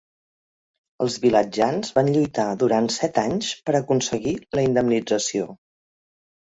[1.05, 5.51] Els vilatjans van lluitar durant set anys per aconseguir la indemnització.